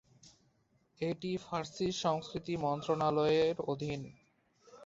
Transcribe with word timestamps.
এটি 1.01 1.31
ফরাসি 1.37 1.87
সংস্কৃতি 2.03 2.53
মন্ত্রণালয়ের 2.65 3.55
অধীন। 3.71 4.01